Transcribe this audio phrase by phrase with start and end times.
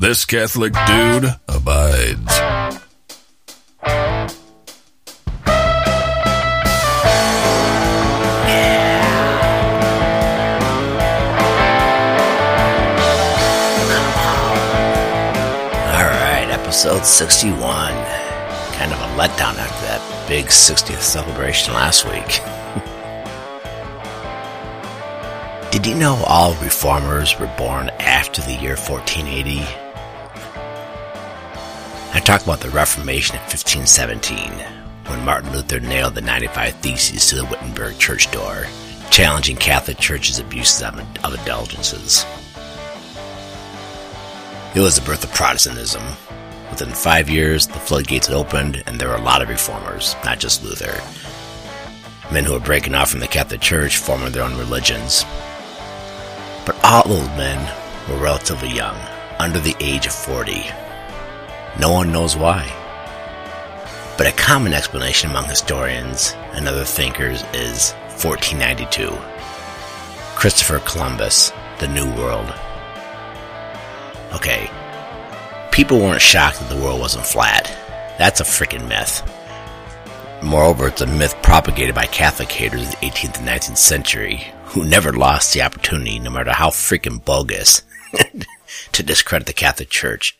[0.00, 2.40] This Catholic dude abides.
[15.84, 17.92] All right, episode 61.
[18.72, 22.40] Kind of a letdown after that big 60th celebration last week.
[25.70, 29.79] Did you know all reformers were born after the year 1480?
[32.30, 34.52] Talk about the Reformation in 1517,
[35.06, 38.68] when Martin Luther nailed the 95 Theses to the Wittenberg church door,
[39.10, 42.24] challenging Catholic Church's abuses of, of indulgences.
[44.76, 46.04] It was the birth of Protestantism.
[46.70, 50.38] Within five years, the floodgates had opened, and there were a lot of reformers, not
[50.38, 51.02] just Luther.
[52.32, 55.24] Men who were breaking off from the Catholic Church, forming their own religions.
[56.64, 57.58] But all those men
[58.08, 58.96] were relatively young,
[59.40, 60.70] under the age of 40.
[61.78, 62.68] No one knows why.
[64.18, 69.10] But a common explanation among historians and other thinkers is 1492.
[70.36, 72.52] Christopher Columbus, the New World.
[74.34, 74.70] Okay,
[75.70, 77.64] people weren't shocked that the world wasn't flat.
[78.18, 79.22] That's a freaking myth.
[80.42, 84.84] Moreover, it's a myth propagated by Catholic haters of the 18th and 19th century who
[84.84, 87.82] never lost the opportunity, no matter how freaking bogus,
[88.92, 90.38] to discredit the Catholic Church.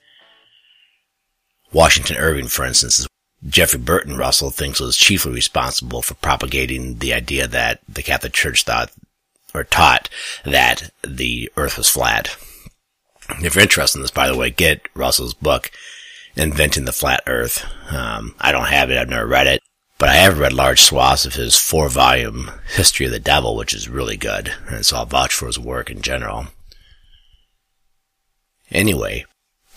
[1.72, 3.06] Washington Irving, for instance,
[3.46, 8.64] Jeffrey Burton Russell thinks was chiefly responsible for propagating the idea that the Catholic Church
[8.64, 8.90] thought
[9.54, 10.08] or taught
[10.44, 12.36] that the earth was flat.
[13.42, 15.70] If you're interested in this, by the way, get Russell's book,
[16.36, 17.64] Inventing the Flat Earth.
[17.90, 18.98] Um, I don't have it.
[18.98, 19.62] I've never read it,
[19.98, 23.74] but I have read large swaths of his four volume History of the Devil, which
[23.74, 24.54] is really good.
[24.68, 26.46] And so I'll vouch for his work in general.
[28.70, 29.24] Anyway,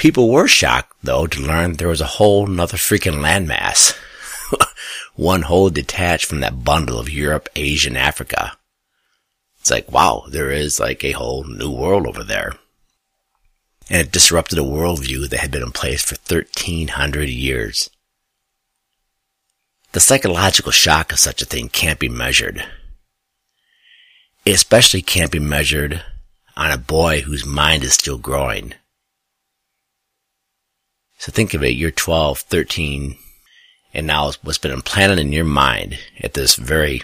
[0.04, 3.98] people were shocked though to learn there was a whole nother freaking landmass.
[5.16, 8.58] One whole detached from that bundle of Europe, Asia, and Africa.
[9.62, 12.52] It's like, wow, there is like a whole new world over there
[13.90, 17.90] and it disrupted a worldview that had been in place for 1300 years.
[19.94, 22.66] The psychological shock of such a thing can't be measured.
[24.44, 26.04] It especially can't be measured
[26.58, 28.74] on a boy whose mind is still growing.
[31.24, 33.16] So think of it, you're 12, 13,
[33.94, 37.02] and now what's been implanted in your mind at this very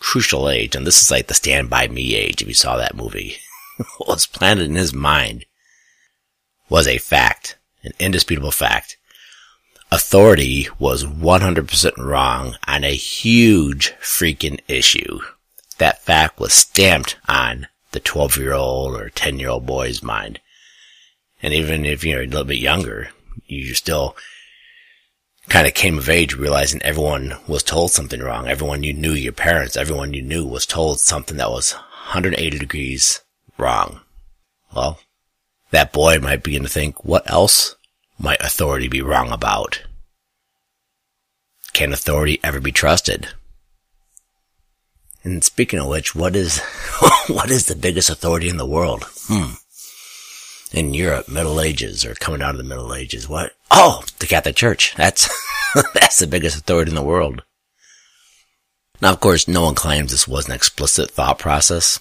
[0.00, 2.96] crucial age, and this is like the Stand By Me age, if you saw that
[2.96, 3.36] movie,
[3.98, 5.44] what's planted in his mind
[6.68, 8.96] was a fact, an indisputable fact.
[9.92, 15.20] Authority was 100% wrong on a huge freaking issue.
[15.78, 20.40] That fact was stamped on the 12 year old or 10 year old boy's mind.
[21.40, 23.10] And even if you're a little bit younger,
[23.46, 24.16] you still
[25.48, 28.48] kind of came of age realizing everyone was told something wrong.
[28.48, 33.20] Everyone you knew, your parents, everyone you knew was told something that was 180 degrees
[33.58, 34.00] wrong.
[34.74, 35.00] Well,
[35.70, 37.76] that boy might begin to think, what else
[38.18, 39.82] might authority be wrong about?
[41.72, 43.28] Can authority ever be trusted?
[45.22, 46.58] And speaking of which, what is,
[47.28, 49.04] what is the biggest authority in the world?
[49.26, 49.54] Hmm.
[50.72, 53.52] In Europe, Middle Ages, or coming out of the Middle Ages, what?
[53.70, 54.94] Oh, the Catholic Church.
[54.96, 55.28] That's,
[55.94, 57.42] that's the biggest authority in the world.
[59.02, 61.98] Now, of course, no one claims this was an explicit thought process.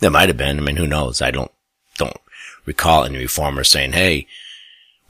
[0.00, 0.58] It might have been.
[0.58, 1.20] I mean, who knows?
[1.20, 1.50] I don't,
[1.96, 2.16] don't
[2.64, 4.28] recall any reformers saying, hey,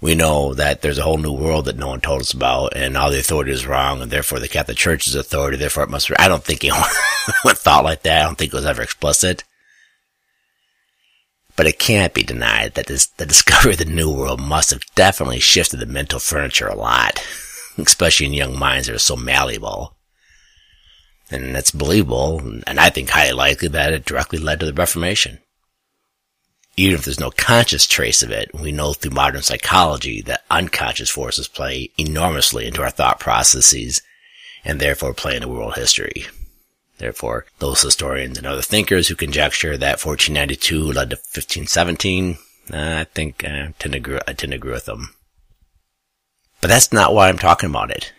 [0.01, 2.97] we know that there's a whole new world that no one told us about and
[2.97, 6.09] all the authority is wrong and therefore the Catholic Church is authority, therefore it must
[6.09, 6.83] be, I don't think anyone
[7.57, 8.23] thought like that.
[8.23, 9.43] I don't think it was ever explicit.
[11.59, 14.81] But it can't be denied that this, the discovery of the new world must have
[14.95, 17.23] definitely shifted the mental furniture a lot,
[17.77, 19.95] especially in young minds that are so malleable.
[21.31, 25.41] And it's believable, and I think highly likely that it directly led to the Reformation
[26.79, 31.11] even if there's no conscious trace of it, we know through modern psychology that unconscious
[31.11, 34.01] forces play enormously into our thought processes
[34.65, 36.27] and therefore play into world history.
[36.99, 42.39] Therefore, those historians and other thinkers who conjecture that 1492 led to 1517,
[42.73, 45.15] uh, I think uh, tend to agree, I tend to agree with them.
[46.61, 48.13] But that's not why I'm talking about it.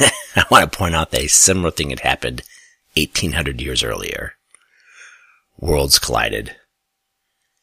[0.36, 2.42] I want to point out that a similar thing had happened
[2.96, 4.34] 1800 years earlier.
[5.58, 6.56] Worlds collided.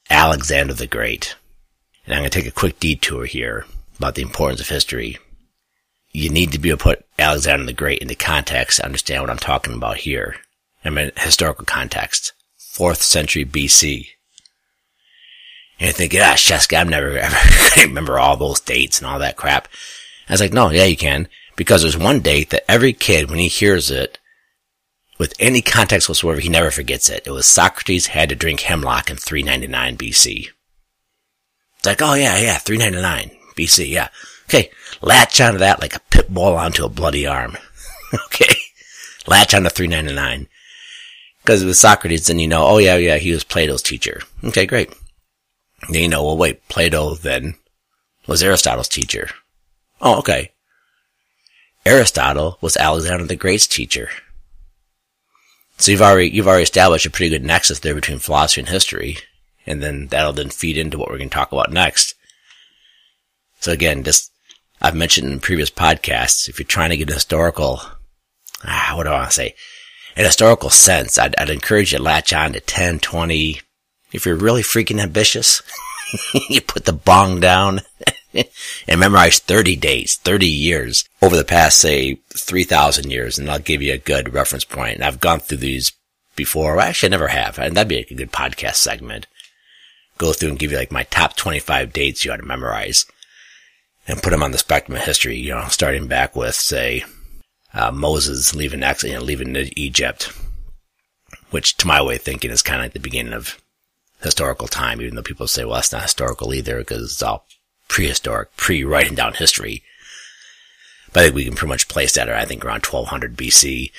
[0.09, 1.35] Alexander the Great.
[2.05, 3.65] And I'm going to take a quick detour here
[3.97, 5.17] about the importance of history.
[6.17, 9.29] You need to be able to put Alexander the Great into context to understand what
[9.29, 10.37] I'm talking about here.
[10.83, 12.33] I mean, historical context.
[12.59, 14.07] 4th century BC.
[15.79, 17.37] And you think, ah, Scheske, I'm never ever
[17.81, 19.67] remember all those dates and all that crap.
[20.27, 21.27] I was like, no, yeah, you can.
[21.55, 24.17] Because there's one date that every kid, when he hears it,
[25.19, 27.27] with any context whatsoever, he never forgets it.
[27.27, 30.47] It was Socrates had to drink hemlock in 399 BC.
[31.77, 34.07] It's like, oh yeah, yeah, 399 BC, yeah.
[34.49, 34.71] Okay,
[35.01, 37.57] latch onto that like a pit bull onto a bloody arm.
[38.13, 38.55] okay,
[39.27, 40.47] latch onto 399.
[41.41, 44.21] Because with Socrates, then you know, oh yeah, yeah, he was Plato's teacher.
[44.43, 44.93] Okay, great.
[45.89, 47.55] Then you know, well wait, Plato then
[48.27, 49.29] was Aristotle's teacher.
[50.01, 50.51] Oh, okay.
[51.85, 54.09] Aristotle was Alexander the Great's teacher.
[55.77, 59.17] So you've already, you've already established a pretty good nexus there between philosophy and history.
[59.65, 62.15] And then that'll then feed into what we're going to talk about next.
[63.59, 64.31] So again, just,
[64.81, 67.81] I've mentioned in previous podcasts, if you're trying to get a historical,
[68.63, 69.55] ah, what do I want to say?
[70.15, 73.61] An historical sense, I'd, I'd encourage you to latch on to 10, 20.
[74.11, 75.61] If you're really freaking ambitious,
[76.49, 77.81] you put the bong down
[78.33, 83.81] and memorize 30 days, 30 years over the past, say, 3,000 years, and I'll give
[83.81, 84.95] you a good reference point.
[84.95, 85.91] And I've gone through these
[86.35, 86.75] before.
[86.75, 87.57] Well, actually, I never have.
[87.57, 89.27] And that'd be a good podcast segment.
[90.17, 93.05] Go through and give you like my top 25 dates you ought to memorize
[94.07, 97.03] and put them on the spectrum of history, you know, starting back with, say,
[97.73, 100.31] uh, Moses leaving, you know, leaving Egypt,
[101.51, 103.61] which to my way of thinking is kind of like the beginning of
[104.21, 107.45] historical time, even though people say, well, that's not historical either because it's all
[107.87, 109.83] prehistoric, pre-writing down history.
[111.13, 113.91] But I think we can pretty much place that, I think, around 1200 BC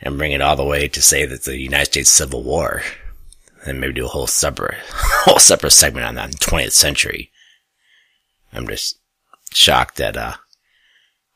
[0.00, 2.82] and bring it all the way to say that the United States Civil War
[3.66, 7.30] and maybe do a whole separate, whole separate segment on that in the 20th century.
[8.52, 8.98] I'm just
[9.54, 10.34] shocked at, uh,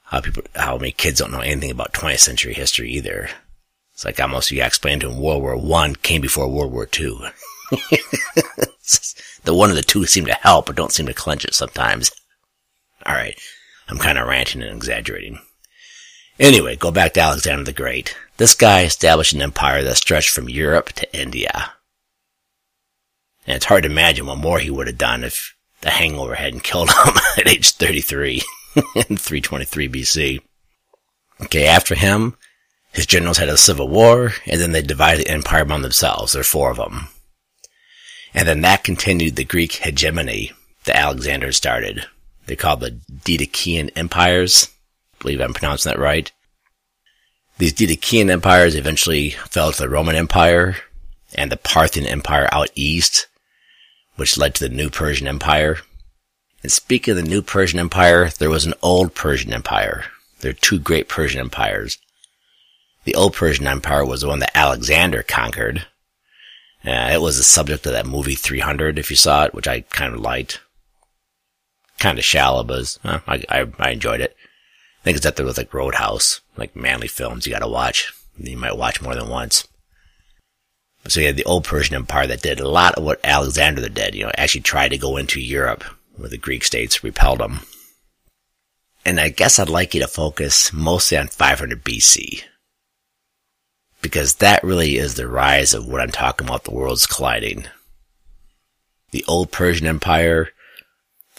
[0.04, 3.28] how people, how many kids don't know anything about 20th century history either.
[3.94, 7.18] It's like almost you explained to them World War One came before World War Two.
[9.44, 12.10] the one of the two seem to help, but don't seem to clench it sometimes.
[13.06, 13.38] Alright.
[13.88, 15.40] I'm kind of ranting and exaggerating.
[16.38, 18.16] Anyway, go back to Alexander the Great.
[18.36, 21.72] This guy established an empire that stretched from Europe to India.
[23.46, 26.64] And it's hard to imagine what more he would have done if the hangover hadn't
[26.64, 28.42] killed him at age 33
[28.76, 30.40] in 323 BC.
[31.42, 32.36] Okay, after him,
[32.92, 36.32] his generals had a civil war, and then they divided the empire among themselves.
[36.32, 37.08] There are four of them.
[38.34, 40.52] And then that continued the Greek hegemony
[40.84, 42.06] that Alexander started.
[42.46, 44.68] They called the Didachean empires.
[45.14, 46.30] I believe I'm pronouncing that right.
[47.58, 50.76] These Didachean empires eventually fell to the Roman Empire
[51.34, 53.26] and the Parthian Empire out east,
[54.16, 55.78] which led to the New Persian Empire.
[56.62, 60.04] And speaking of the New Persian Empire, there was an Old Persian Empire.
[60.40, 61.98] There are two great Persian empires.
[63.04, 65.86] The Old Persian Empire was the one that Alexander conquered,
[66.84, 69.80] yeah, it was the subject of that movie 300, if you saw it, which I
[69.80, 70.60] kind of liked.
[71.98, 74.36] Kind of shallow, but uh, I, I, I enjoyed it.
[75.02, 78.12] I think it's up there with like Roadhouse, like manly films you gotta watch.
[78.38, 79.66] You might watch more than once.
[81.08, 84.14] So you had the old Persian Empire that did a lot of what Alexander did,
[84.14, 85.84] you know, actually tried to go into Europe,
[86.18, 87.60] where the Greek states repelled them.
[89.04, 92.42] And I guess I'd like you to focus mostly on 500 BC
[94.02, 97.66] because that really is the rise of what I'm talking about, the worlds colliding.
[99.10, 100.50] The old Persian Empire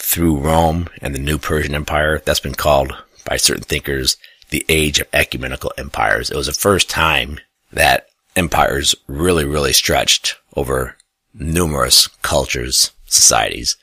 [0.00, 2.92] through Rome and the new Persian Empire, that's been called
[3.24, 4.16] by certain thinkers
[4.48, 6.30] the age of ecumenical empires.
[6.30, 7.38] It was the first time
[7.72, 10.96] that empires really, really stretched over
[11.32, 13.76] numerous cultures, societies.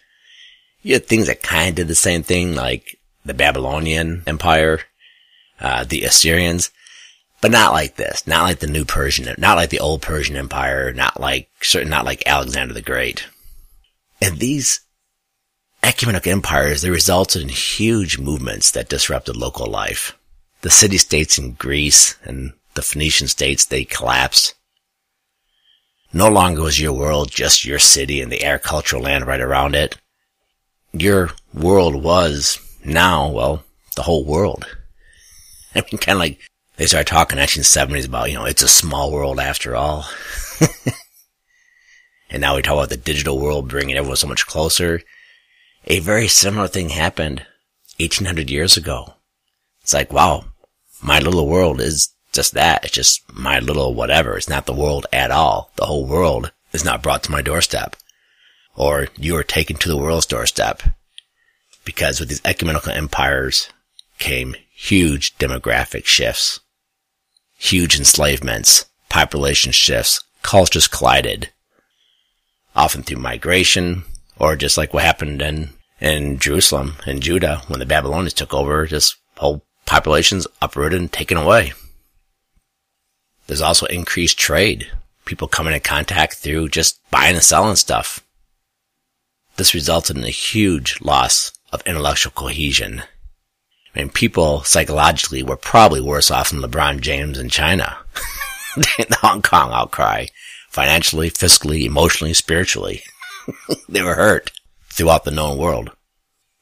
[0.87, 4.79] You had things that kind of did the same thing, like the Babylonian Empire,
[5.59, 6.71] uh, the Assyrians,
[7.41, 10.93] but not like this, not like the new Persian, not like the old Persian Empire,
[10.93, 13.27] not like, certainly not like Alexander the Great.
[14.21, 14.79] And these
[15.83, 20.17] ecumenical empires, they resulted in huge movements that disrupted local life.
[20.61, 24.53] The city-states in Greece and the Phoenician states, they collapsed.
[26.13, 29.97] No longer was your world just your city and the agricultural land right around it.
[30.99, 33.63] Your world was now, well,
[33.95, 34.65] the whole world.
[35.75, 36.39] I mean, kind of like
[36.77, 40.05] they started talking in the 70s about, you know, it's a small world after all.
[42.29, 45.01] and now we talk about the digital world bringing everyone so much closer.
[45.85, 47.45] A very similar thing happened
[47.99, 49.15] 1800 years ago.
[49.81, 50.45] It's like, wow,
[51.01, 52.85] my little world is just that.
[52.85, 54.37] It's just my little whatever.
[54.37, 55.71] It's not the world at all.
[55.75, 57.95] The whole world is not brought to my doorstep.
[58.77, 60.83] Or you are taken to the world's doorstep.
[61.83, 63.67] Because with these ecumenical empires
[64.19, 66.61] came huge demographic shifts
[67.57, 71.49] huge enslavements, population shifts, cultures collided,
[72.75, 74.03] often through migration,
[74.39, 78.85] Or just like what happened in, in Jerusalem and Judah when the Babylonians took over,
[78.85, 81.73] just whole populations uprooted and taken away.
[83.47, 84.91] There's also increased trade.
[85.25, 88.23] People coming in contact through just buying and selling stuff.
[89.57, 93.01] This resulted in a huge loss of intellectual cohesion.
[93.95, 97.97] I mean, people psychologically were probably worse off than LeBron James in China.
[98.75, 100.27] the Hong Kong outcry.
[100.69, 103.01] Financially, fiscally, emotionally, spiritually.
[103.89, 104.51] they were hurt
[104.91, 105.91] throughout the known world.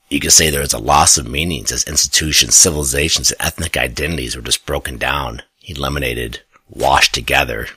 [0.09, 4.35] You could say there was a loss of meanings as institutions, civilizations, and ethnic identities
[4.35, 7.67] were just broken down, eliminated, washed together.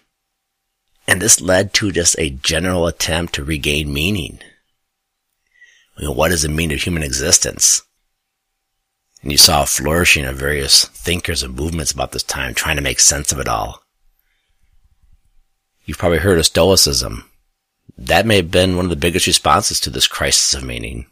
[1.09, 4.39] And this led to just a general attempt to regain meaning.
[5.99, 7.83] I mean, what does it mean to human existence?
[9.23, 12.83] And you saw a flourishing of various thinkers and movements about this time trying to
[12.83, 13.83] make sense of it all.
[15.85, 17.29] You've probably heard of Stoicism.
[17.97, 21.07] That may have been one of the biggest responses to this crisis of meaning.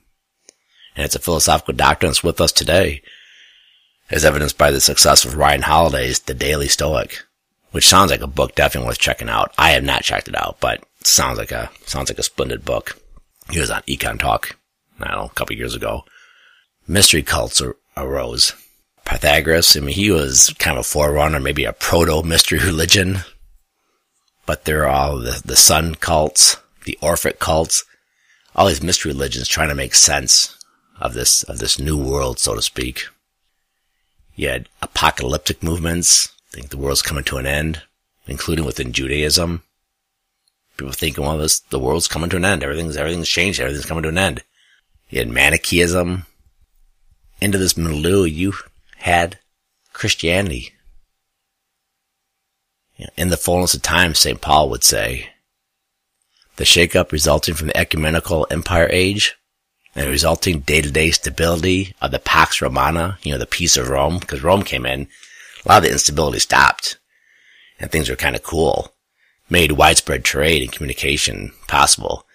[0.94, 3.02] And it's a philosophical doctrine that's with us today,
[4.08, 7.24] as evidenced by the success of Ryan Holiday's The Daily Stoic,
[7.72, 9.52] which sounds like a book definitely worth checking out.
[9.58, 13.00] I have not checked it out, but sounds like a, sounds like a splendid book.
[13.50, 14.56] He was on Econ Talk,
[15.00, 16.04] I don't know, a couple years ago.
[16.88, 17.62] Mystery cults
[17.96, 18.52] arose.
[19.04, 23.18] Pythagoras, I mean, he was kind of a forerunner, maybe a proto-mystery religion.
[24.46, 27.84] But there are all the, the sun cults, the Orphic cults,
[28.54, 30.56] all these mystery religions trying to make sense
[31.00, 33.06] of this, of this new world, so to speak.
[34.34, 37.82] You had apocalyptic movements, think the world's coming to an end,
[38.26, 39.62] including within Judaism.
[40.76, 42.62] People thinking, well, this, the world's coming to an end.
[42.62, 43.60] Everything's, everything's changed.
[43.60, 44.42] Everything's coming to an end.
[45.08, 46.26] You had Manichaeism,
[47.40, 48.54] into this milieu, you
[48.98, 49.38] had
[49.92, 50.72] Christianity.
[53.16, 54.40] In the fullness of time, St.
[54.40, 55.28] Paul would say,
[56.56, 59.36] the shakeup resulting from the ecumenical empire age
[59.94, 64.18] and the resulting day-to-day stability of the Pax Romana, you know, the peace of Rome,
[64.18, 65.08] because Rome came in,
[65.64, 66.98] a lot of the instability stopped
[67.78, 68.92] and things were kind of cool,
[69.50, 72.26] made widespread trade and communication possible.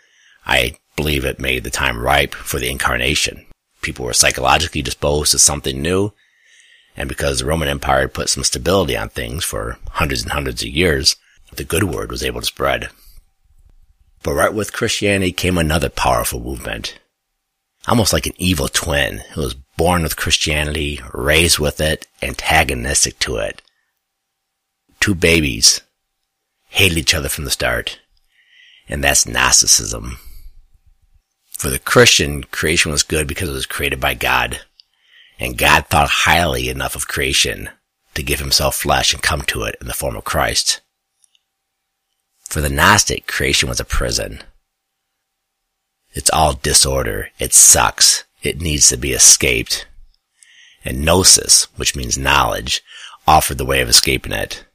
[0.46, 3.46] I believe it made the time ripe for the incarnation
[3.82, 6.14] people were psychologically disposed to something new.
[6.96, 10.70] And because the Roman Empire put some stability on things for hundreds and hundreds of
[10.70, 11.16] years,
[11.54, 12.90] the good word was able to spread.
[14.24, 17.00] But right with Christianity came another powerful movement.
[17.88, 23.38] Almost like an evil twin who was born with Christianity, raised with it, antagonistic to
[23.38, 23.62] it.
[25.00, 25.82] Two babies
[26.70, 28.00] hated each other from the start.
[28.88, 30.20] And that's Gnosticism.
[31.62, 34.62] For the Christian, creation was good because it was created by God.
[35.38, 37.70] And God thought highly enough of creation
[38.16, 40.82] to give himself flesh and come to it in the form of Christ.
[42.50, 44.42] For the Gnostic, creation was a prison.
[46.14, 47.30] It's all disorder.
[47.38, 48.24] It sucks.
[48.42, 49.86] It needs to be escaped.
[50.84, 52.82] And gnosis, which means knowledge,
[53.28, 54.66] offered the way of escaping it.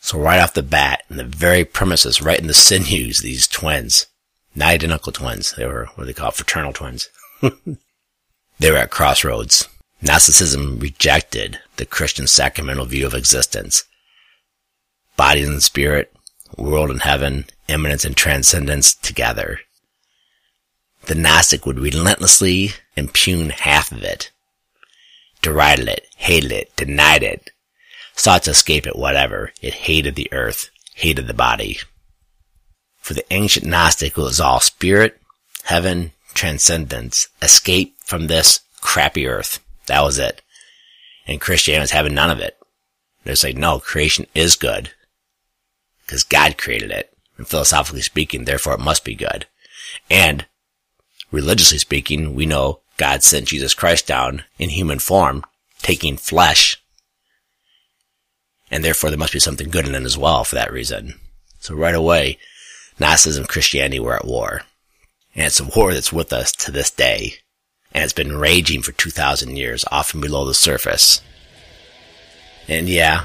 [0.00, 4.08] So right off the bat, in the very premises, right in the sinews, these twins,
[4.56, 5.52] not identical twins.
[5.52, 7.08] They were what they call fraternal twins.
[7.42, 9.68] they were at crossroads.
[10.00, 13.84] Gnosticism rejected the Christian sacramental view of existence.
[15.16, 16.12] Body and spirit,
[16.56, 19.60] world and heaven, immanence and transcendence together.
[21.06, 24.32] The Gnostic would relentlessly impugn half of it.
[25.42, 27.50] Derided it, hated it, denied it,
[28.14, 29.52] sought to escape it, whatever.
[29.62, 31.78] It hated the earth, hated the body.
[33.06, 35.20] For the ancient Gnostic, it was all spirit,
[35.62, 39.60] heaven, transcendence, escape from this crappy earth.
[39.86, 40.42] That was it.
[41.24, 42.58] And Christianity was having none of it.
[43.22, 44.90] They're like, no, creation is good.
[46.04, 47.16] Because God created it.
[47.38, 49.46] And philosophically speaking, therefore it must be good.
[50.10, 50.44] And
[51.30, 55.44] religiously speaking, we know God sent Jesus Christ down in human form,
[55.80, 56.82] taking flesh.
[58.68, 61.20] And therefore there must be something good in it as well for that reason.
[61.60, 62.40] So right away,
[62.98, 64.62] Gnosticism and Christianity were at war.
[65.34, 67.34] And it's a war that's with us to this day.
[67.92, 71.20] And it's been raging for 2,000 years, often below the surface.
[72.68, 73.24] And yeah,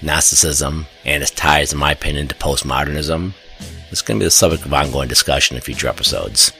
[0.00, 3.34] Gnosticism and its ties, in my opinion, to postmodernism
[3.90, 6.52] is going to be the subject of ongoing discussion in future episodes.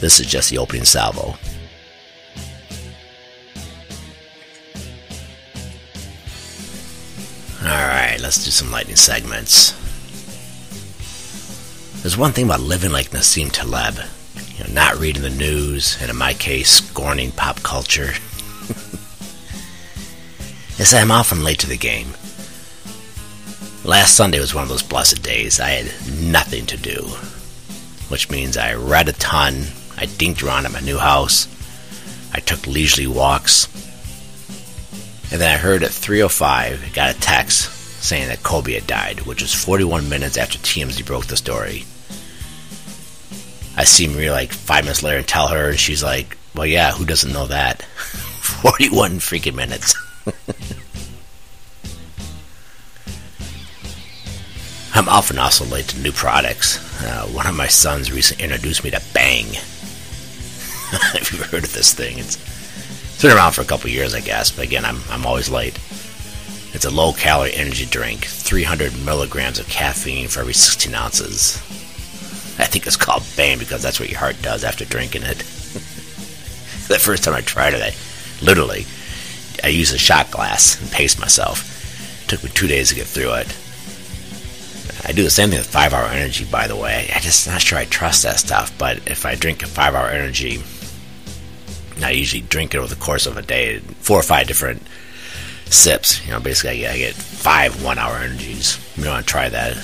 [0.00, 1.36] This is just the opening salvo.
[7.62, 9.74] Alright, let's do some lightning segments.
[12.02, 13.98] There's one thing about living like Nassim Taleb,
[14.56, 18.12] you know, not reading the news, and in my case, scorning pop culture,
[20.78, 22.14] that I'm often late to the game.
[23.84, 25.60] Last Sunday was one of those blessed days.
[25.60, 27.08] I had nothing to do.
[28.08, 29.66] which means I read a ton.
[29.96, 31.46] I dinked around at my new house.
[32.32, 33.66] I took leisurely walks.
[35.30, 39.42] And then I heard at 3.05, got a text saying that Kobe had died, which
[39.42, 41.84] was 41 minutes after TMZ broke the story.
[43.76, 46.92] I see Maria like five minutes later and tell her, and she's like, well, yeah,
[46.92, 47.82] who doesn't know that?
[48.62, 49.94] 41 freaking minutes.
[54.94, 56.78] I'm often also late to new products.
[57.04, 59.44] Uh, one of my sons recently introduced me to Bang.
[60.90, 62.18] Have you heard of this thing?
[62.18, 65.48] It's, it's been around for a couple years, I guess, but again, I'm, I'm always
[65.48, 65.78] late.
[66.72, 71.56] It's a low calorie energy drink, 300 milligrams of caffeine for every 16 ounces.
[72.58, 75.38] I think it's called Bang because that's what your heart does after drinking it.
[76.88, 77.94] the first time I tried it, I
[78.44, 78.84] literally
[79.62, 82.24] I used a shot glass and paced myself.
[82.24, 83.56] It took me two days to get through it.
[85.04, 87.10] I do the same thing with five hour energy, by the way.
[87.14, 90.08] I just not sure I trust that stuff, but if I drink a five hour
[90.08, 90.62] energy,
[92.02, 94.82] I usually drink it over the course of a day, four or five different
[95.72, 96.24] sips.
[96.24, 98.78] You know, basically I get five one hour energies.
[98.96, 99.76] You want to try that?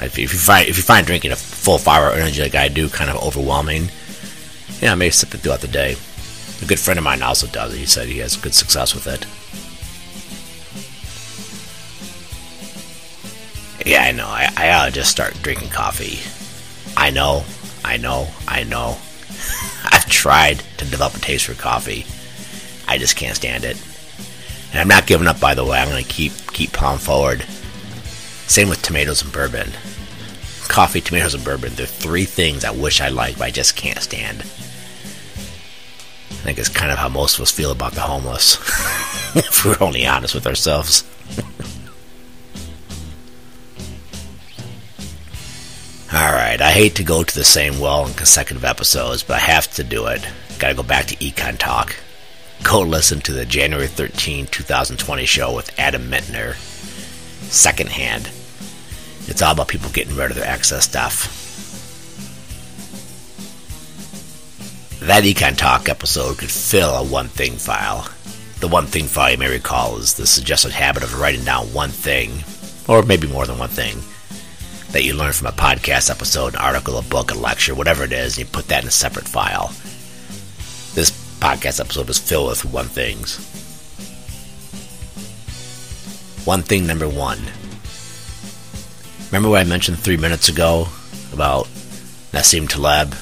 [0.00, 2.88] If you find if you find drinking a full five hour energy like I do
[2.88, 3.90] kind of overwhelming,
[4.80, 5.96] yeah, I may sip it throughout the day.
[6.62, 7.78] A good friend of mine also does it.
[7.78, 9.26] He said he has good success with it.
[13.86, 14.26] Yeah, I know.
[14.26, 16.20] I, I ought to just start drinking coffee.
[16.96, 17.44] I know.
[17.82, 18.28] I know.
[18.46, 18.98] I know.
[19.90, 22.04] I've tried to develop a taste for coffee.
[22.86, 23.82] I just can't stand it.
[24.70, 25.78] And I'm not giving up, by the way.
[25.78, 27.42] I'm going to keep keep plowing forward.
[28.46, 29.70] Same with tomatoes and bourbon.
[30.68, 31.74] Coffee, tomatoes, and bourbon.
[31.74, 34.40] They're three things I wish I liked, but I just can't stand.
[34.40, 38.56] I think it's kind of how most of us feel about the homeless,
[39.36, 41.04] if we're only honest with ourselves.
[46.12, 49.72] Alright, I hate to go to the same well in consecutive episodes, but I have
[49.74, 50.26] to do it.
[50.58, 51.94] Gotta go back to Econ Talk.
[52.62, 56.54] Go listen to the January 13, 2020 show with Adam Minter.
[57.48, 58.30] Secondhand.
[59.26, 61.36] It's all about people getting rid of their excess stuff.
[65.00, 68.08] That Econ Talk episode could fill a one thing file.
[68.60, 71.90] The one thing file you may recall is the suggested habit of writing down one
[71.90, 72.44] thing,
[72.86, 73.96] or maybe more than one thing,
[74.92, 78.12] that you learn from a podcast episode, an article, a book, a lecture, whatever it
[78.12, 79.72] is, and you put that in a separate file.
[81.40, 83.38] Podcast episode is filled with one things.
[86.44, 87.38] One thing number one.
[89.30, 90.88] Remember what I mentioned three minutes ago
[91.32, 91.66] about
[92.32, 93.14] Nassim Taleb?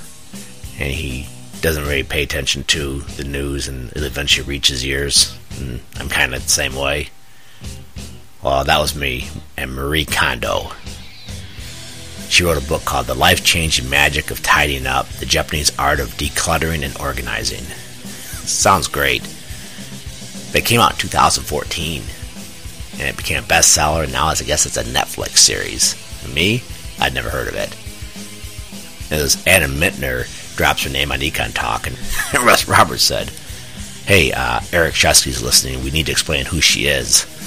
[0.81, 1.29] And he
[1.61, 5.37] doesn't really pay attention to the news and it eventually reaches ears.
[5.61, 7.11] And I'm kind of the same way.
[8.43, 10.73] Well, that was me and Marie Kondo.
[12.29, 16.01] She wrote a book called The Life Changing Magic of Tidying Up The Japanese Art
[16.01, 17.65] of Decluttering and Organizing.
[18.49, 19.23] Sounds great.
[20.55, 22.03] It came out in 2014
[22.93, 25.95] and it became a bestseller, and now as I guess it's a Netflix series.
[26.35, 26.63] Me,
[27.01, 27.75] I'd never heard of it.
[29.11, 30.25] It was Anna Minter
[30.57, 31.97] drops her name on Econ Talk, and
[32.45, 33.31] Russ Roberts said,
[34.05, 35.85] Hey, uh, Eric Scheske's listening.
[35.85, 37.27] We need to explain who she is.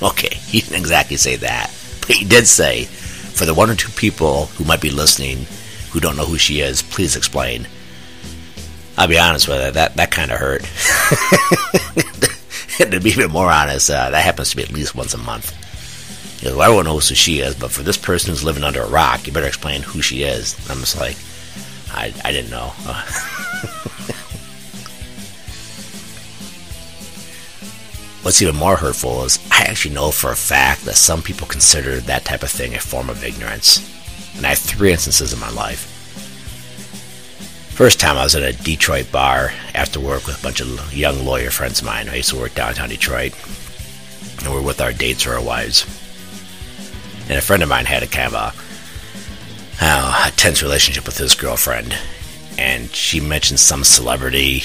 [0.00, 3.90] Okay, he didn't exactly say that, but he did say, for the one or two
[3.90, 5.46] people who might be listening
[5.90, 7.66] who don't know who she is, please explain.
[8.98, 10.62] I'll be honest with you, that, that kind of hurt.
[12.90, 15.54] to be even more honest, uh, that happens to be at least once a month.
[16.42, 18.90] You know, everyone knows who she is, but for this person who's living under a
[18.90, 20.56] rock, you better explain who she is.
[20.68, 21.16] I'm just like,
[21.92, 22.66] I, I didn't know.
[28.22, 32.00] What's even more hurtful is I actually know for a fact that some people consider
[32.00, 33.78] that type of thing a form of ignorance.
[34.36, 35.97] And I have three instances in my life.
[37.78, 41.24] First time I was at a Detroit bar after work with a bunch of young
[41.24, 42.08] lawyer friends of mine.
[42.08, 43.34] I used to work downtown Detroit.
[44.40, 45.84] And we are with our dates or our wives.
[47.28, 48.52] And a friend of mine had a kind of a
[49.80, 51.96] uh, a tense relationship with his girlfriend,
[52.58, 54.64] and she mentioned some celebrity,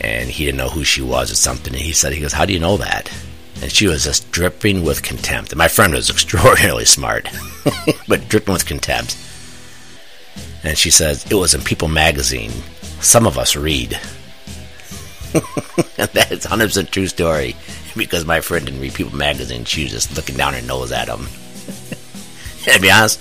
[0.00, 1.72] and he didn't know who she was or something.
[1.72, 3.12] And he said, "He goes, how do you know that?"
[3.62, 5.52] And she was just dripping with contempt.
[5.52, 7.28] And my friend was extraordinarily smart,
[8.08, 9.16] but dripping with contempt.
[10.64, 12.52] And she says, "It was in People magazine.
[13.00, 13.98] Some of us read."
[15.32, 17.56] that is 100% true story
[17.96, 19.64] because my friend didn't read People magazine.
[19.64, 21.20] She was just looking down her nose at him.
[22.66, 23.20] and to be honest,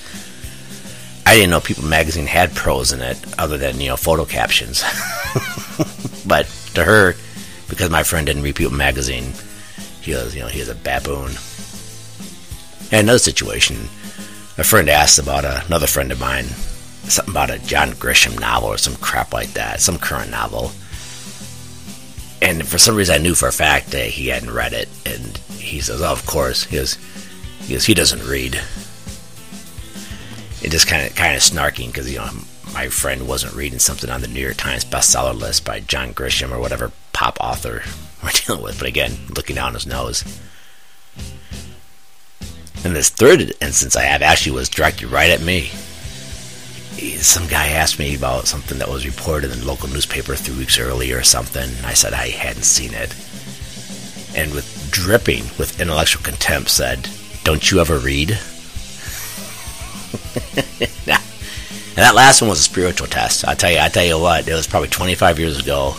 [1.25, 4.84] I didn't know People magazine had prose in it other than, you know, photo captions.
[6.27, 7.15] but to her,
[7.69, 9.32] because my friend didn't read People magazine,
[10.01, 11.32] he was, you know, he was a baboon.
[12.91, 13.77] And another situation,
[14.58, 16.47] a friend asked about another friend of mine,
[17.12, 20.71] something about a John Grisham novel or some crap like that, some current novel.
[22.41, 24.89] And for some reason, I knew for a fact that he hadn't read it.
[25.06, 26.97] And he says, "Oh, of course." He goes,
[27.62, 28.56] "He goes, he doesn't read."
[30.62, 32.30] It just kind of kind of snarking because you know
[32.74, 36.52] my friend wasn't reading something on the New York Times bestseller list by John Grisham
[36.52, 37.84] or whatever pop author
[38.24, 38.80] we're dealing with.
[38.80, 40.24] But again, looking down his nose.
[42.84, 45.69] And this third instance I have actually was directed right at me.
[46.97, 50.80] Some guy asked me about something that was reported in the local newspaper three weeks
[50.80, 51.69] earlier or something.
[51.86, 53.15] I said I hadn't seen it.
[54.36, 57.10] And with dripping with intellectual contempt said,
[57.43, 58.39] Don't you ever read?
[61.91, 63.45] And that last one was a spiritual test.
[63.45, 65.89] I tell you, I tell you what, it was probably 25 years ago.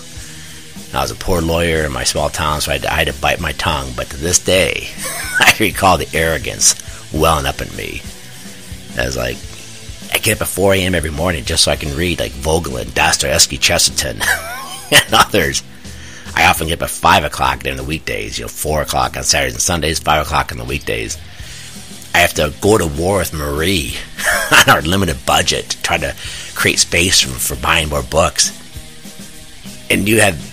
[0.94, 3.07] I was a poor lawyer in my small town, so I had, to, I had
[3.09, 3.92] to bite my tongue.
[3.94, 4.88] But to this day,
[5.38, 6.74] I recall the arrogance
[7.12, 8.00] welling up in me.
[8.96, 9.37] I was like,
[10.12, 10.94] I get up at 4 a.m.
[10.94, 14.20] every morning just so I can read like Vogel Voegelin, Dostoevsky, Chesterton,
[14.90, 15.62] and others.
[16.35, 19.22] I often get up at 5 o'clock during the weekdays, you know, 4 o'clock on
[19.22, 21.18] Saturdays and Sundays, 5 o'clock on the weekdays.
[22.14, 23.94] I have to go to war with Marie
[24.68, 26.14] on our limited budget to try to
[26.55, 28.59] create space for, for buying more books.
[29.90, 30.51] And you have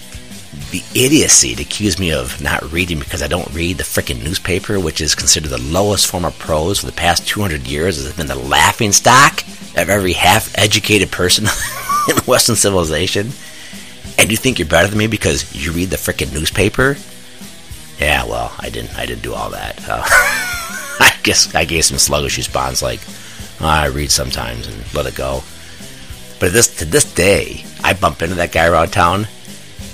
[0.72, 4.80] the idiocy to accuse me of not reading because I don't read the freaking newspaper,
[4.80, 8.04] which is considered the lowest form of prose for the past 200 years.
[8.04, 9.44] Has been the laughing stock
[9.76, 11.46] of every half-educated person
[12.10, 13.32] in Western civilization.
[14.18, 16.98] And you think you're better than me because you read the freaking newspaper?
[18.00, 18.98] Yeah, well, I didn't.
[18.98, 19.88] I didn't do all that.
[19.88, 23.00] Uh, I guess I gave some sluggish response like,
[23.62, 25.44] oh, I read sometimes and let it go.
[26.40, 29.28] But this to this day, I bump into that guy around town,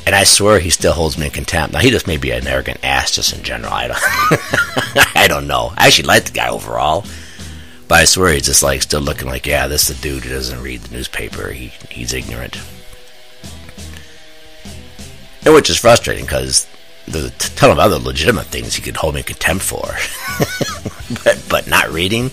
[0.06, 1.74] and I swear he still holds me in contempt.
[1.74, 3.74] Now he just may be an arrogant ass just in general.
[3.74, 3.98] I don't,
[5.16, 5.74] I don't know.
[5.78, 7.06] I actually like the guy overall,
[7.88, 10.30] but I swear he's just like still looking like, yeah, this is the dude who
[10.30, 11.50] doesn't read the newspaper.
[11.50, 12.58] He he's ignorant,
[15.44, 16.68] and which is frustrating because
[17.08, 19.86] there's a ton of other legitimate things he could hold me in contempt for,
[21.24, 22.30] but but not reading,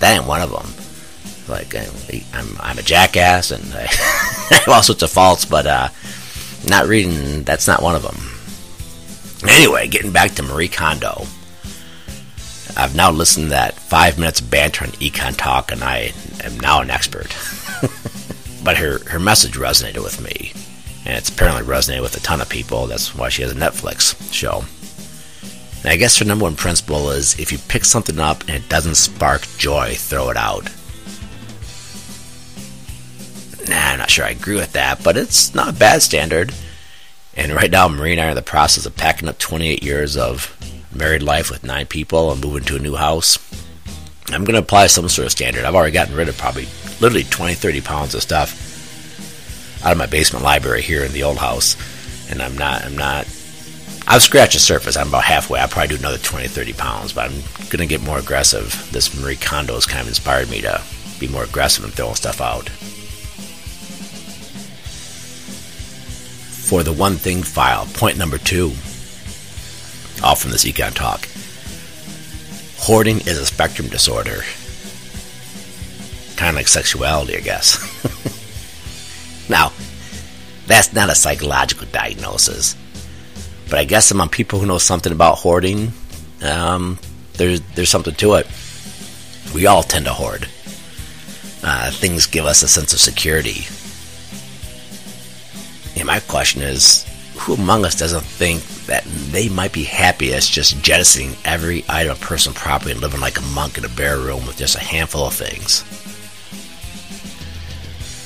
[0.00, 0.72] that ain't one of them.
[1.48, 1.74] Like
[2.34, 3.86] I'm I'm a jackass and I,
[4.54, 5.88] have all sorts of faults, but uh,
[6.66, 8.16] not reading that's not one of them.
[9.48, 11.26] Anyway, getting back to Marie Kondo,
[12.76, 16.12] I've now listened to that five minutes banter on Econ Talk, and I
[16.44, 17.34] am now an expert.
[18.64, 20.52] but her her message resonated with me
[21.04, 22.86] and it's apparently resonated with a ton of people.
[22.86, 24.64] That's why she has a Netflix show.
[25.82, 28.68] And I guess her number one principle is if you pick something up and it
[28.68, 30.68] doesn't spark joy, throw it out.
[34.10, 36.52] Sure I agree with that, but it's not a bad standard.
[37.36, 40.16] And right now, Marie and I are in the process of packing up 28 years
[40.16, 40.56] of
[40.94, 43.38] married life with nine people and moving to a new house.
[44.28, 45.64] I'm going to apply some sort of standard.
[45.64, 46.66] I've already gotten rid of probably
[47.00, 48.66] literally 20, 30 pounds of stuff
[49.84, 51.76] out of my basement library here in the old house,
[52.30, 52.84] and I'm not.
[52.84, 53.26] I'm not.
[54.06, 54.96] I've scratched the surface.
[54.96, 55.60] I'm about halfway.
[55.60, 58.88] I'll probably do another 20, 30 pounds, but I'm going to get more aggressive.
[58.92, 60.82] This Marie Kondo has kind of inspired me to
[61.18, 62.70] be more aggressive and throwing stuff out.
[66.68, 68.72] For the one thing file, point number two,
[70.22, 71.28] all from this Econ Talk.
[72.78, 74.42] Hoarding is a spectrum disorder.
[76.36, 77.78] Kind of like sexuality, I guess.
[79.50, 79.72] Now,
[80.68, 82.76] that's not a psychological diagnosis.
[83.68, 85.92] But I guess among people who know something about hoarding,
[86.42, 86.98] um,
[87.34, 88.46] there's there's something to it.
[89.52, 90.48] We all tend to hoard.
[91.62, 93.66] Uh, things give us a sense of security.
[96.00, 100.82] And my question is, who among us doesn't think that they might be happiest just
[100.82, 104.46] jettisoning every item of personal property and living like a monk in a bare room
[104.46, 105.84] with just a handful of things?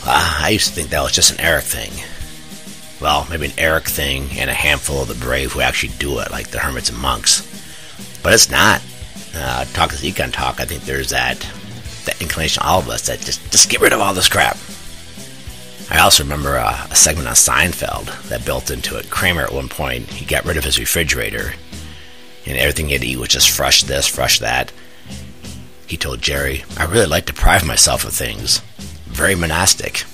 [0.07, 1.91] Uh, I used to think that was just an Eric thing.
[3.01, 6.31] Well, maybe an Eric thing and a handful of the brave who actually do it,
[6.31, 7.43] like the hermits and monks.
[8.23, 8.83] But it's not.
[9.35, 10.61] Uh, talk is econ talk.
[10.61, 11.39] I think there's that
[12.05, 14.57] that inclination all of us that just just get rid of all this crap.
[15.91, 19.11] I also remember uh, a segment on Seinfeld that built into it.
[19.11, 21.55] Kramer at one point he got rid of his refrigerator,
[22.47, 24.73] and everything he'd eat was just fresh this, fresh that.
[25.87, 28.61] He told Jerry, "I really like to deprive myself of things."
[29.15, 30.05] very monastic.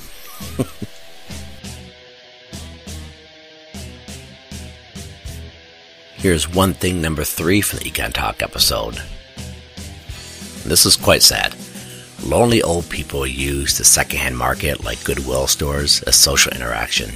[6.16, 9.00] Here's one thing number three from the Econ Talk episode.
[10.64, 11.54] This is quite sad.
[12.24, 17.10] Lonely old people use the secondhand market like Goodwill stores as social interaction.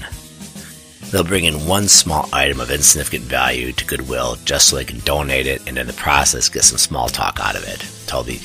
[1.11, 5.01] They'll bring in one small item of insignificant value to Goodwill just so they can
[5.01, 7.87] donate it and in the process get some small talk out of it.
[8.07, 8.41] Tell the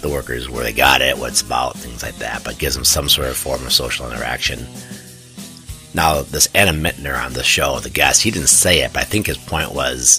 [0.00, 2.84] the workers where they got it, what it's about, things like that, but gives them
[2.84, 4.66] some sort of form of social interaction.
[5.94, 9.04] Now, this Adam Minter on the show, the guest, he didn't say it, but I
[9.04, 10.18] think his point was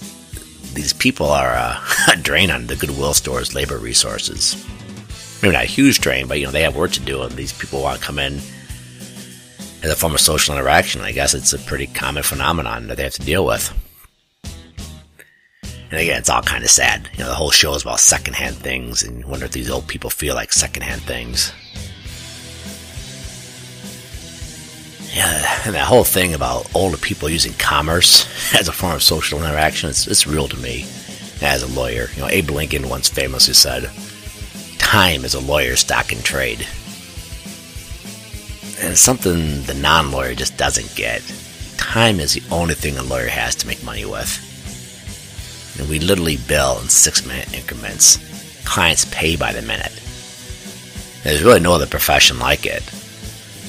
[0.73, 1.81] these people are a
[2.21, 4.55] drain on the Goodwill store's labor resources.
[5.41, 7.53] Maybe not a huge drain, but you know they have work to do, and these
[7.53, 8.39] people want to come in
[9.83, 11.01] as a form of social interaction.
[11.01, 13.73] I guess it's a pretty common phenomenon that they have to deal with.
[15.89, 17.09] And again, it's all kind of sad.
[17.13, 19.87] You know, the whole show is about secondhand things, and you wonder if these old
[19.87, 21.53] people feel like secondhand things.
[25.13, 28.27] Yeah, and that whole thing about older people using commerce
[28.59, 30.85] as a form of social interaction, it's, it's real to me
[31.41, 32.09] as a lawyer.
[32.15, 33.89] You know, Abe Lincoln once famously said,
[34.87, 36.65] time is a lawyer's stock in trade.
[38.79, 41.21] And something the non-lawyer just doesn't get.
[41.75, 44.31] Time is the only thing a lawyer has to make money with.
[45.77, 48.17] And we literally bill in six-minute increments.
[48.63, 49.91] Clients pay by the minute.
[51.23, 52.81] There's really no other profession like it.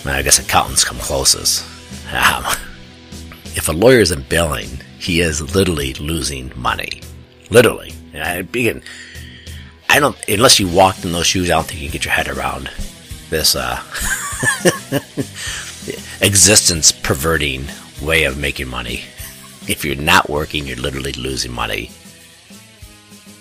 [0.07, 1.64] I guess accountants come closest.
[2.12, 2.44] Um,
[3.57, 4.68] if a lawyer isn't billing,
[5.00, 7.02] he is literally losing money.
[7.50, 7.92] Literally.
[8.12, 8.83] And I, begin,
[9.88, 12.14] I don't, unless you walked in those shoes, I don't think you can get your
[12.14, 12.70] head around
[13.31, 13.83] this uh,
[16.20, 17.66] existence perverting
[18.03, 19.03] way of making money.
[19.66, 21.90] If you're not working, you're literally losing money.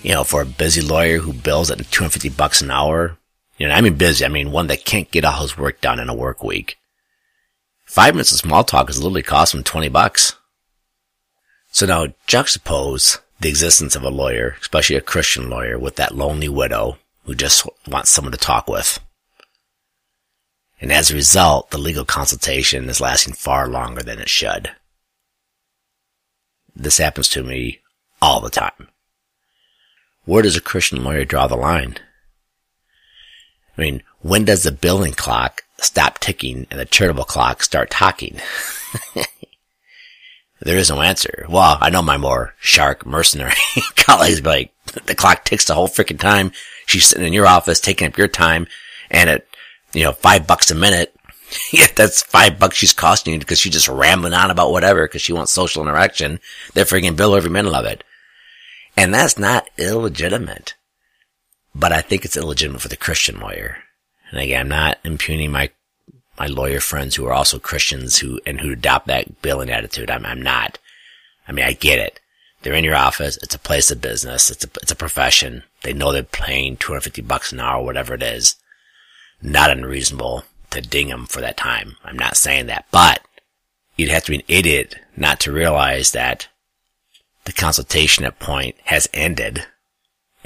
[0.04, 3.18] You know, for a busy lawyer who bills at 250 bucks an hour,
[3.58, 4.24] you know, I mean busy.
[4.26, 6.78] I mean one that can't get all his work done in a work week.
[7.86, 10.36] Five minutes of small talk is literally cost him 20 bucks.
[11.72, 16.50] So now juxtapose the existence of a lawyer, especially a Christian lawyer, with that lonely
[16.50, 19.00] widow who just wants someone to talk with.
[20.80, 24.72] And as a result, the legal consultation is lasting far longer than it should.
[26.76, 27.80] This happens to me
[28.22, 28.90] all the time.
[30.26, 31.98] Where does a Christian lawyer draw the line?
[33.78, 38.40] I mean, when does the billing clock stop ticking and the charitable clock start talking?
[40.68, 41.46] there is no answer.
[41.48, 43.54] Well, I know my more shark mercenary
[43.96, 44.74] colleagues be like,
[45.06, 46.52] the clock ticks the whole freaking time.
[46.86, 48.68] She's sitting in your office taking up your time
[49.10, 49.46] and at,
[49.94, 51.16] you know, five bucks a minute,
[51.72, 55.22] yeah, that's five bucks she's costing you because she's just rambling on about whatever because
[55.22, 56.38] she wants social interaction.
[56.74, 58.04] They're freaking bill every minute of it.
[58.98, 60.76] And that's not illegitimate.
[61.74, 63.78] But I think it's illegitimate for the Christian lawyer.
[64.32, 65.70] And again, I'm not impugning my
[66.38, 70.10] my lawyer friends who are also Christians who and who adopt that billing attitude.
[70.10, 70.80] I'm I'm not.
[71.48, 72.20] I mean, I get it.
[72.62, 73.38] They're in your office.
[73.38, 74.50] It's a place of business.
[74.50, 75.64] It's a it's a profession.
[75.84, 78.56] They know they're paying 250 bucks an hour, whatever it is.
[79.42, 81.98] Not unreasonable to ding them for that time.
[82.04, 83.22] I'm not saying that, but
[83.96, 86.48] you'd have to be an idiot not to realize that
[87.46, 89.66] the consultation at point has ended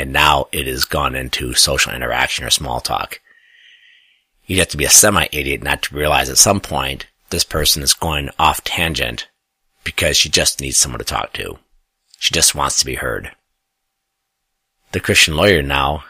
[0.02, 3.20] and now it has gone into social interaction or small talk.
[4.46, 7.94] You'd have to be a semi-idiot not to realize at some point this person is
[7.94, 9.28] going off tangent
[9.84, 11.58] because she just needs someone to talk to.
[12.20, 13.32] She just wants to be heard.
[14.92, 16.04] The Christian lawyer now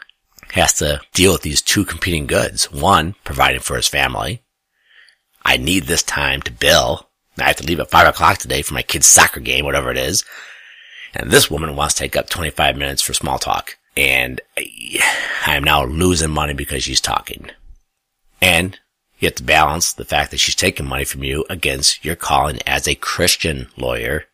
[0.50, 2.70] has to deal with these two competing goods.
[2.72, 4.42] One, providing for his family.
[5.44, 7.08] I need this time to bill.
[7.38, 9.96] I have to leave at five o'clock today for my kid's soccer game, whatever it
[9.96, 10.24] is.
[11.14, 15.64] And this woman wants to take up 25 minutes for small talk and I am
[15.64, 17.50] now losing money because she's talking.
[18.42, 18.78] And
[19.20, 22.58] you have to balance the fact that she's taking money from you against your calling
[22.66, 24.24] as a Christian lawyer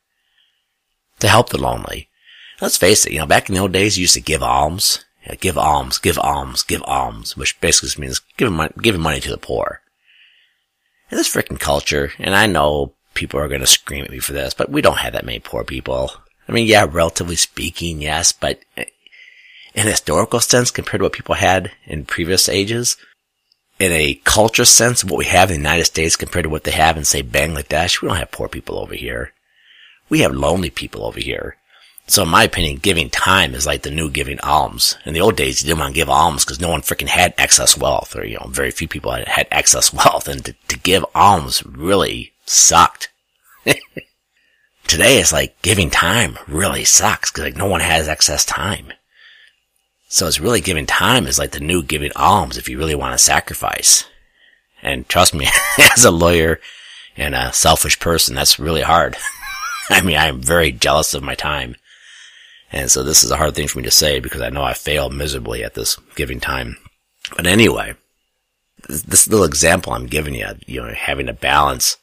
[1.20, 2.08] to help the lonely.
[2.60, 5.04] Let's face it, you know, back in the old days, you used to give alms.
[5.24, 9.20] You know, give alms, give alms, give alms, which basically means giving money, giving money
[9.20, 9.82] to the poor.
[11.10, 14.32] In this freaking culture, and I know people are going to scream at me for
[14.32, 16.12] this, but we don't have that many poor people.
[16.48, 18.84] I mean, yeah, relatively speaking, yes, but eh,
[19.74, 22.96] in a historical sense compared to what people had in previous ages.
[23.78, 26.64] In a culture sense of what we have in the United States compared to what
[26.64, 29.32] they have in, say, Bangladesh, we don't have poor people over here.
[30.08, 31.56] We have lonely people over here.
[32.08, 34.96] So in my opinion, giving time is like the new giving alms.
[35.04, 37.34] In the old days, you didn't want to give alms because no one freaking had
[37.36, 40.78] excess wealth, or, you know, very few people had, had excess wealth, and to, to
[40.78, 43.12] give alms really sucked.
[44.86, 48.92] Today, it's like giving time really sucks because like no one has excess time.
[50.08, 53.12] So it's really giving time is like the new giving alms if you really want
[53.12, 54.04] to sacrifice.
[54.82, 55.46] And trust me,
[55.78, 56.60] as a lawyer
[57.16, 59.16] and a selfish person, that's really hard.
[59.90, 61.76] I mean, I'm very jealous of my time.
[62.72, 64.74] And so this is a hard thing for me to say because I know I
[64.74, 66.78] fail miserably at this giving time.
[67.36, 67.94] But anyway,
[68.88, 71.98] this little example I'm giving you, you know, having to balance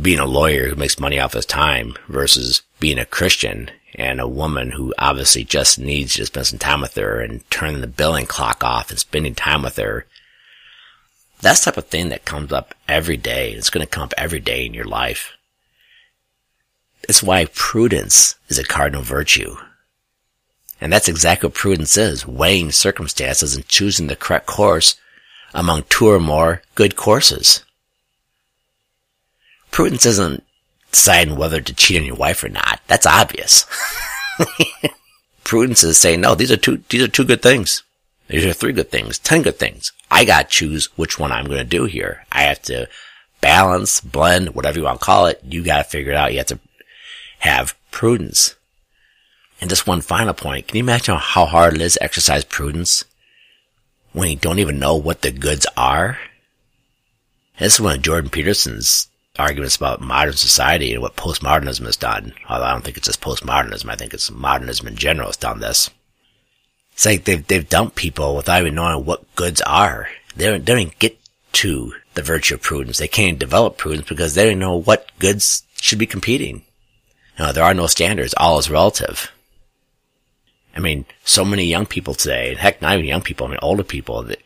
[0.00, 4.28] being a lawyer who makes money off his time versus being a Christian and a
[4.28, 8.26] woman who obviously just needs to spend some time with her and turn the billing
[8.26, 10.06] clock off and spending time with her.
[11.40, 13.52] That's the type of thing that comes up every day.
[13.52, 15.32] It's going to come up every day in your life.
[17.08, 19.56] It's why prudence is a cardinal virtue.
[20.80, 24.96] And that's exactly what prudence is, weighing circumstances and choosing the correct course
[25.54, 27.64] among two or more good courses.
[29.70, 30.44] Prudence isn't
[30.98, 32.80] deciding whether to cheat on your wife or not.
[32.88, 33.66] That's obvious.
[35.44, 37.84] Prudence is saying, no, these are two, these are two good things.
[38.26, 39.92] These are three good things, ten good things.
[40.10, 42.26] I gotta choose which one I'm gonna do here.
[42.32, 42.88] I have to
[43.40, 45.40] balance, blend, whatever you want to call it.
[45.44, 46.32] You gotta figure it out.
[46.32, 46.58] You have to
[47.38, 48.56] have prudence.
[49.60, 50.66] And just one final point.
[50.66, 53.04] Can you imagine how hard it is to exercise prudence
[54.12, 56.18] when you don't even know what the goods are?
[57.58, 62.34] This is one of Jordan Peterson's arguments about modern society and what postmodernism has done.
[62.48, 63.88] Although I don't think it's just postmodernism.
[63.88, 65.90] I think it's modernism in general has done this.
[66.92, 70.08] It's like they've, they've dumped people without even knowing what goods are.
[70.34, 71.18] They don't, they don't get
[71.52, 72.98] to the virtue of prudence.
[72.98, 76.62] They can't develop prudence because they don't know what goods should be competing.
[77.38, 78.34] Know, there are no standards.
[78.36, 79.30] All is relative.
[80.74, 83.84] I mean, so many young people today, heck, not even young people, I mean, older
[83.84, 84.36] people, they,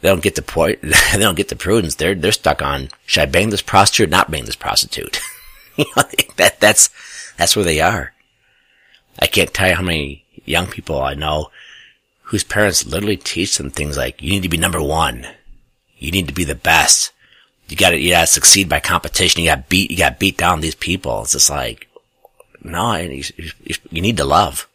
[0.00, 1.94] they don't get the point, they don't get the prudence.
[1.96, 5.20] They're, they're stuck on, should I bang this prostitute or not bang this prostitute?
[5.76, 6.04] you know,
[6.36, 6.90] that, that's,
[7.36, 8.12] that's where they are.
[9.18, 11.50] I can't tell you how many young people I know
[12.22, 15.26] whose parents literally teach them things like, you need to be number one.
[15.96, 17.10] You need to be the best.
[17.68, 19.42] You gotta, you gotta succeed by competition.
[19.42, 21.22] You gotta beat, you gotta beat down these people.
[21.22, 21.88] It's just like,
[22.62, 23.24] no, you,
[23.90, 24.68] you need to love.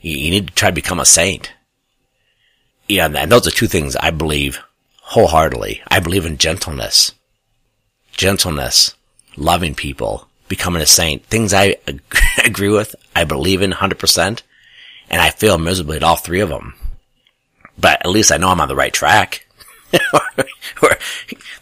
[0.00, 1.52] You, you need to try to become a saint.
[2.88, 4.60] Yeah, and those are two things I believe
[5.02, 5.82] wholeheartedly.
[5.88, 7.12] I believe in gentleness.
[8.12, 8.94] Gentleness,
[9.36, 11.24] loving people, becoming a saint.
[11.26, 11.76] Things I
[12.44, 14.42] agree with, I believe in 100%,
[15.10, 16.74] and I fail miserably at all three of them.
[17.78, 19.46] But at least I know I'm on the right track.
[20.12, 20.90] or,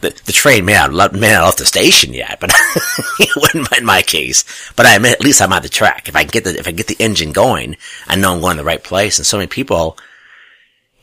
[0.01, 2.53] the, the train may not, may not left the station yet, but
[3.77, 6.09] in my case, but I admit at least I'm on the track.
[6.09, 8.65] If I get the, if I get the engine going, I know I'm going the
[8.65, 9.19] right place.
[9.19, 9.97] And so many people,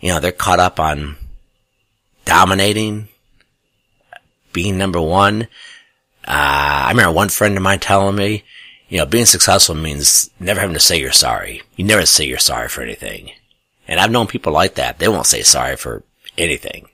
[0.04, 1.16] you know, they're caught up on
[2.26, 3.08] dominating,
[4.52, 5.44] being number one.
[6.28, 8.44] Uh, I remember one friend of mine telling me,
[8.90, 11.62] you know, being successful means never having to say you're sorry.
[11.78, 13.32] You never say you're sorry for anything.
[13.88, 15.00] And I've known people like that.
[15.00, 16.04] They won't say sorry for
[16.38, 16.90] anything.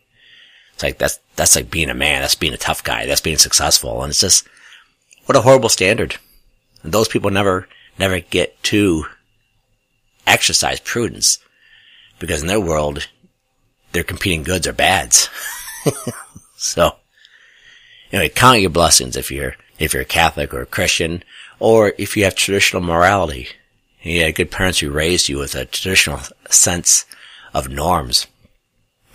[0.75, 2.21] It's like, that's, that's like being a man.
[2.21, 3.07] That's being a tough guy.
[3.07, 4.03] That's being successful.
[4.03, 4.47] And it's just,
[5.25, 6.17] what a horrible standard.
[6.83, 7.67] And those people never,
[7.97, 9.05] never get to
[10.27, 11.39] exercise prudence
[12.19, 13.07] because in their world,
[13.91, 15.29] their competing goods are bads.
[16.57, 16.95] so,
[18.11, 21.23] anyway, count your blessings if you're, if you're a Catholic or a Christian,
[21.59, 23.49] or if you have traditional morality.
[24.01, 27.05] You had good parents who raised you with a traditional sense
[27.53, 28.27] of norms.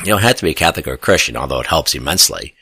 [0.00, 2.54] You don't have to be Catholic or Christian, although it helps immensely.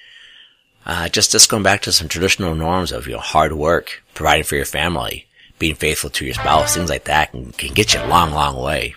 [0.85, 4.45] Uh, just, just going back to some traditional norms of, you know, hard work, providing
[4.45, 5.27] for your family,
[5.59, 8.57] being faithful to your spouse, things like that can, can get you a long, long
[8.61, 8.95] way.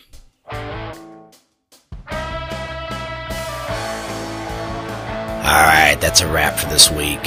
[5.46, 7.24] Alright, that's a wrap for this week.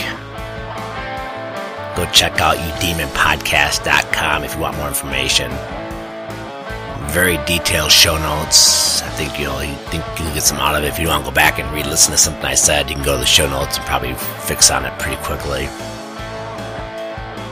[1.96, 5.50] Go check out udemonpodcast.com if you want more information
[7.08, 9.02] very detailed show notes.
[9.02, 10.88] I think you'll you think you'll get some out of it.
[10.88, 13.14] If you want to go back and re-listen to something I said, you can go
[13.14, 15.66] to the show notes and probably fix on it pretty quickly.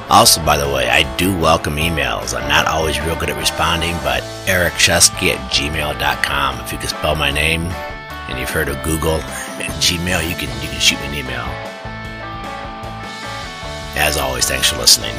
[0.09, 2.39] Also, by the way, I do welcome emails.
[2.39, 6.61] I'm not always real good at responding, but ericscheske at gmail.com.
[6.61, 7.73] If you can spell my name
[8.29, 9.21] and you've heard of Google
[9.61, 11.47] and Gmail, you can you can shoot me an email.
[13.99, 15.15] As always, thanks for listening.